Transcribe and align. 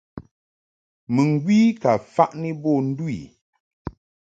Mɨŋgwi 1.13 1.57
ka 1.81 1.91
faʼni 2.13 2.49
bo 2.61 2.71
ndu 2.87 3.05
i. 3.19 3.21